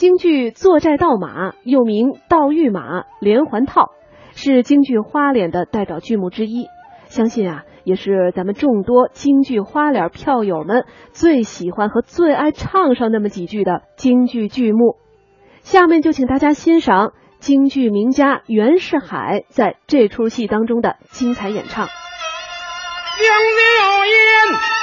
[0.00, 3.90] 京剧坐寨倒马又名倒御马、连环套，
[4.34, 6.68] 是京剧花脸的代表剧目之一。
[7.08, 14.96] 相信啊，也是咱们众多京剧花脸票友们最喜欢和最爱唱上那么几句的京剧剧目。
[15.60, 21.86] 下面就请大家欣赏京剧名家袁世海在这出戏当中的精彩演唱。
[21.86, 24.79] 杨柳烟，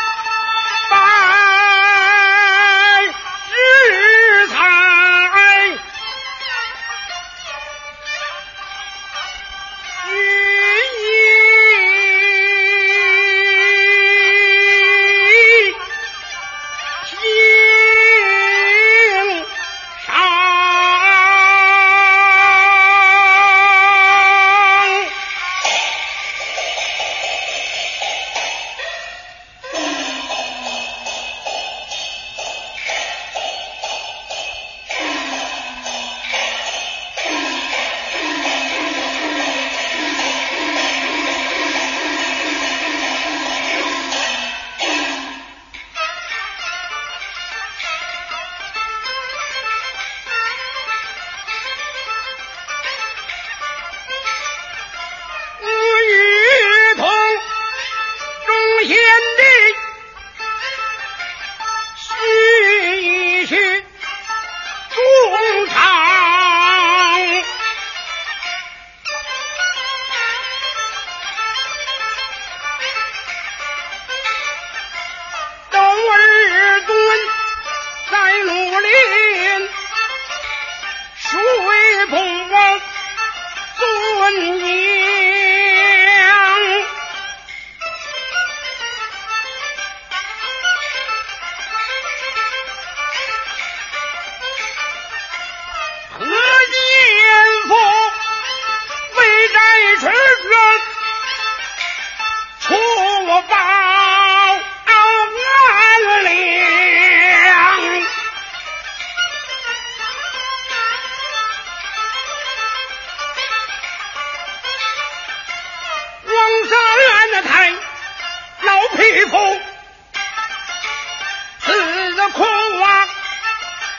[122.31, 122.45] 空
[122.83, 123.07] 啊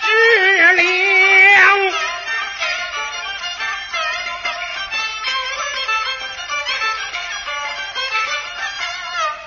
[0.03, 0.99] 知了。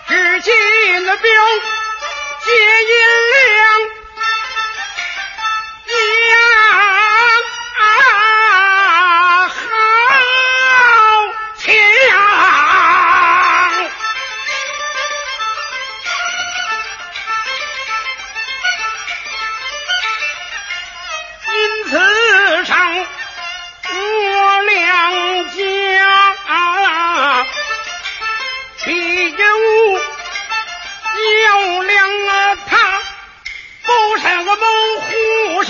[0.07, 0.53] 只见
[1.05, 1.31] 那表
[2.43, 2.93] 结银
[3.33, 3.80] 两，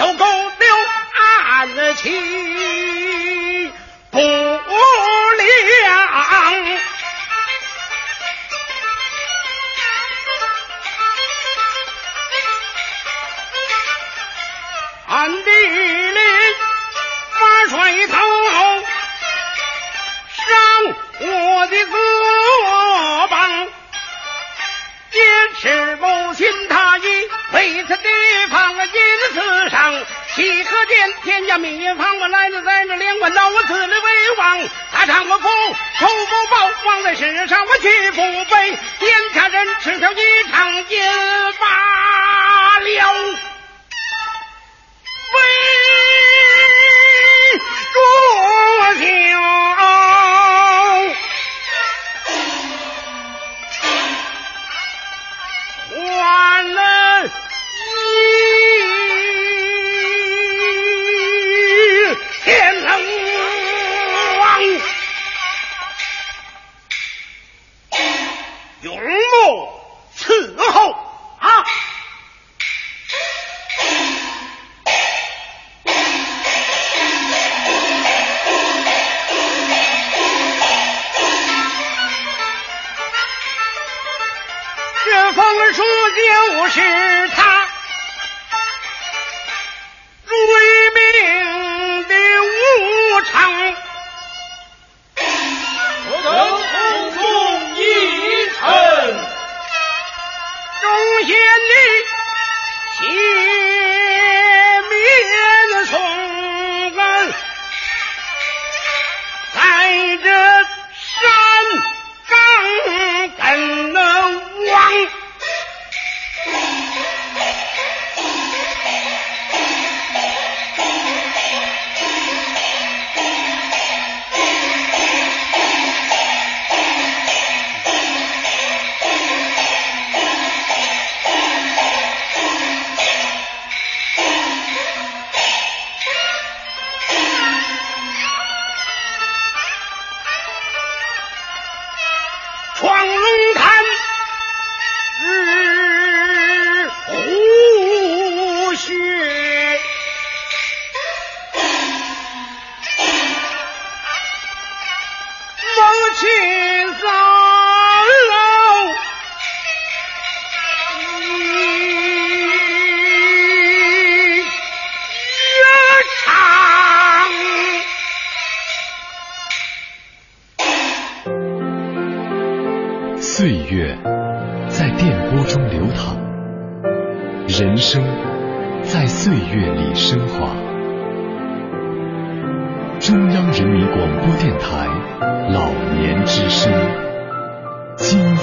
[0.02, 0.26] 走狗
[0.58, 0.68] 丢
[1.46, 2.10] 暗器
[29.34, 30.06] 此上。
[30.34, 34.59] 岂可见天下民方我来自在这连关道，我自立为王，
[34.94, 40.86] 大丈夫仇不报，忘在世上我屈不悲，天下人吃条一场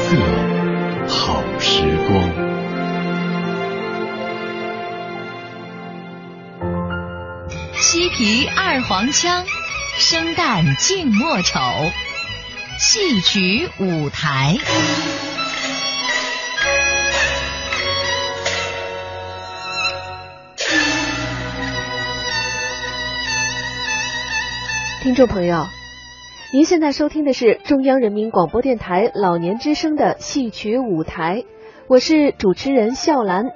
[0.08, 0.16] 色
[1.06, 2.32] 好时光。
[7.78, 9.44] 西皮二黄腔，
[9.98, 11.60] 生旦净末丑，
[12.78, 14.56] 戏曲舞台。
[25.02, 25.68] 听众朋友，
[26.50, 31.44] 您现在收听的是中央人民广播电台老年之声的戏曲舞台，
[31.88, 33.50] 我是主持人笑兰。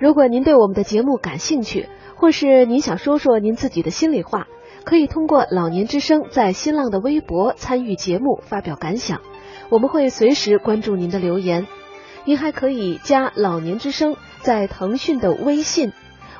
[0.00, 4.48] 如果您对我们的节目感兴趣，或是您想说说您自己的心里话，
[4.82, 9.20] 可以通过老年之声在新浪的微博参与节目，发表感想，
[9.70, 11.68] 我们会随时关注您的留言。
[12.24, 15.92] 您还可以加老年之声在腾讯的微信，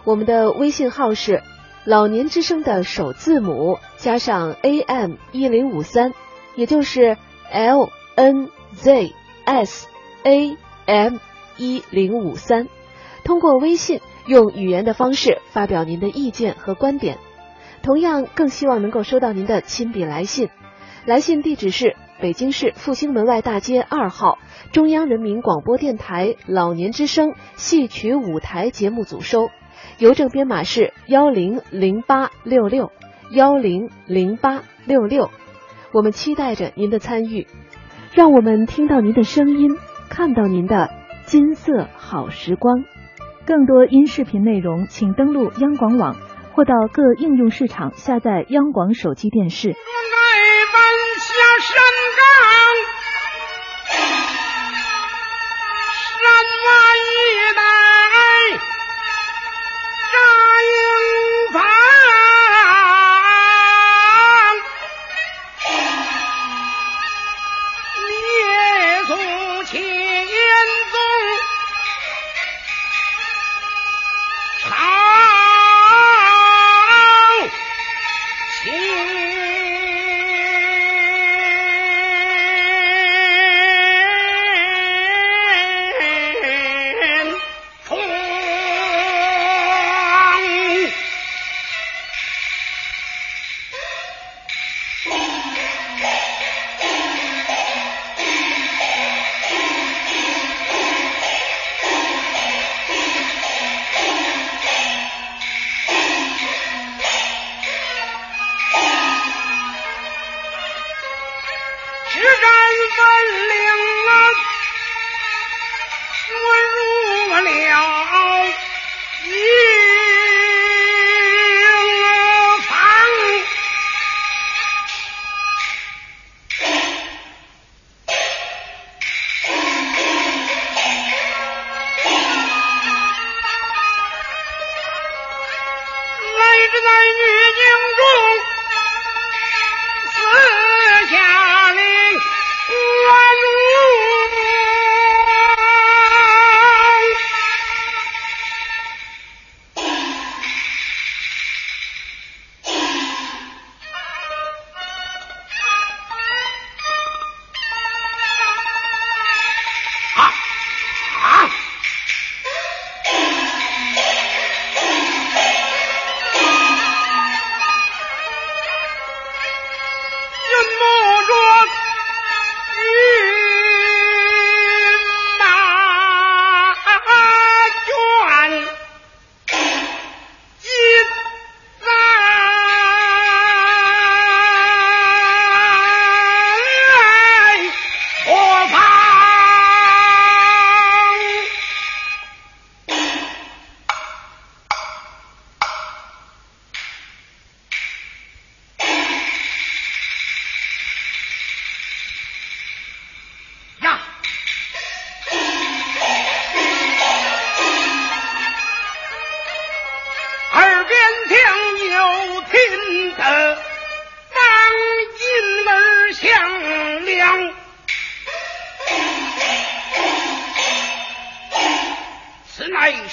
[0.02, 1.42] 我们的微信号是。
[1.84, 6.12] 老年之声的首字母加上 AM 一零五三，
[6.54, 7.16] 也就是
[7.50, 9.12] L N Z
[9.44, 9.88] S
[10.22, 10.56] A
[10.86, 11.16] M
[11.56, 12.68] 一零五三。
[13.24, 17.18] 通过微信用语言的方式发表您的意见和观点。
[17.82, 20.50] 同样，更希望能够收到您的亲笔来信。
[21.04, 24.38] 来信地址是北京市复兴门外大街二号
[24.70, 29.48] 中央人民广播电台老年之声戏曲舞台节目组收。
[29.98, 32.90] 邮政编码是幺零零八六六
[33.30, 35.30] 幺零零八六六，
[35.92, 37.46] 我们期待着您的参与，
[38.14, 39.70] 让我们听到您的声音，
[40.08, 40.90] 看到您的
[41.24, 42.84] 金色好时光。
[43.44, 46.16] 更多音视频内容，请登录央广网
[46.52, 49.74] 或到各应用市场下载央广手机电视。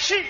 [0.10, 0.26] 是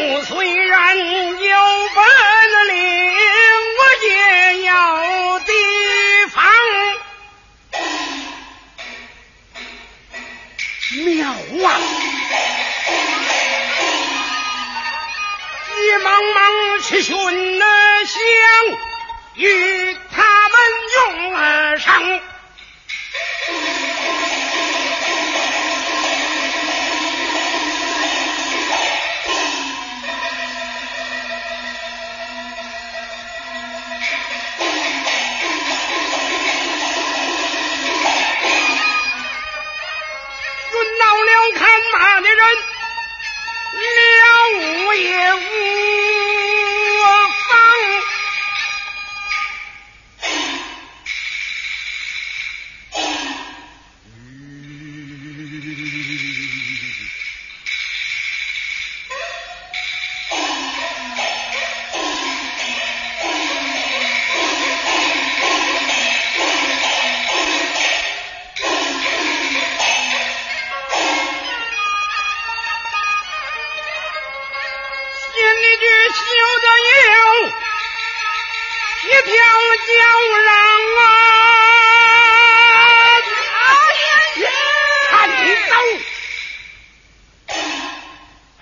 [0.00, 1.56] 我虽然有
[1.94, 2.04] 本
[2.68, 2.76] 领，
[3.78, 5.52] 我也要提
[6.32, 6.36] 防。
[11.04, 11.66] 妙啊！
[15.66, 15.74] 急
[16.04, 17.64] 忙忙去寻那
[18.04, 18.18] 香，
[19.34, 20.54] 与他们
[20.94, 21.86] 用上。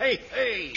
[0.07, 0.73] 嘿嘿。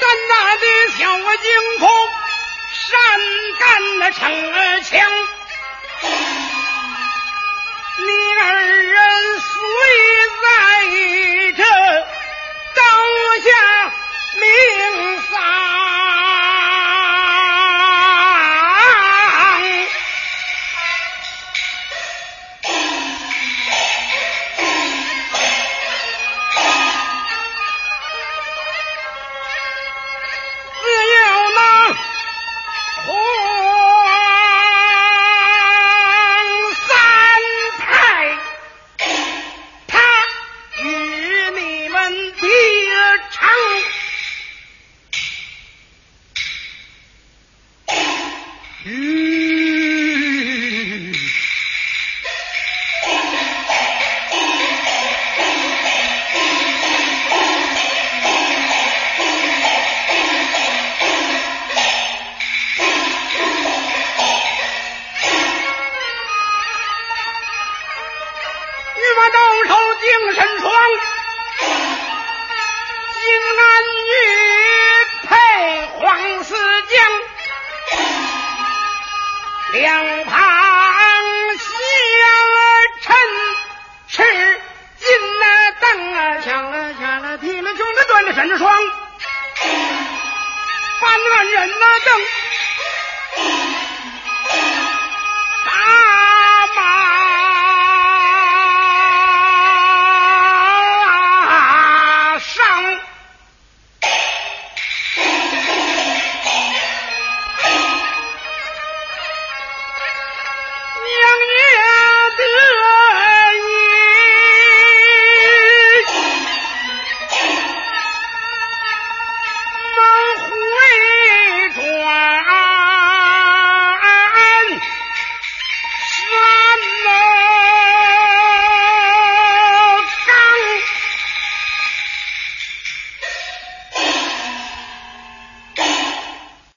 [0.00, 0.64] 咱那的
[0.96, 1.00] 小
[1.42, 1.48] 金
[1.80, 1.84] 库，
[2.70, 2.86] 善
[3.58, 4.20] 干的城
[4.84, 4.94] 墙，
[7.98, 8.85] 你。
[79.76, 80.32] 两旁
[81.58, 81.66] 相
[83.02, 83.16] 衬，
[84.08, 84.22] 是
[84.98, 85.06] 进
[85.38, 85.44] 了
[85.80, 88.72] 灯啊，抢了抢了，提了穷了端着闪着双，
[91.00, 92.20] 搬了人那灯。